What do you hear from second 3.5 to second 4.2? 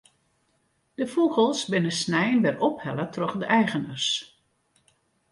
eigeners.